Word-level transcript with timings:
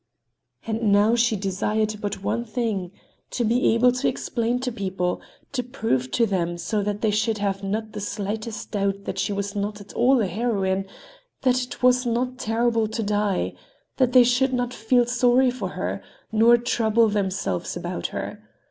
And 0.65 0.91
now 0.91 1.13
she 1.13 1.35
desired 1.35 1.97
but 2.01 2.23
one 2.23 2.43
thing—to 2.43 3.45
be 3.45 3.75
able 3.75 3.91
to 3.91 4.07
explain 4.07 4.57
to 4.61 4.71
people, 4.71 5.21
to 5.51 5.61
prove 5.61 6.09
to 6.13 6.25
them 6.25 6.57
so 6.57 6.81
that 6.81 7.01
they 7.01 7.11
should 7.11 7.37
have 7.37 7.63
not 7.63 7.91
the 7.91 8.01
slightest 8.01 8.71
doubt 8.71 9.03
that 9.03 9.19
she 9.19 9.31
was 9.31 9.55
not 9.55 9.79
at 9.79 9.93
all 9.93 10.19
a 10.19 10.25
heroine, 10.25 10.87
that 11.43 11.63
it 11.63 11.83
was 11.83 12.03
not 12.03 12.39
terrible 12.39 12.87
to 12.87 13.03
die, 13.03 13.53
that 13.97 14.11
they 14.11 14.23
should 14.23 14.53
not 14.53 14.73
feel 14.73 15.05
sorry 15.05 15.51
for 15.51 15.69
her, 15.69 16.01
nor 16.31 16.57
trouble 16.57 17.07
themselves 17.07 17.77
about 17.77 18.07
her. 18.07 18.41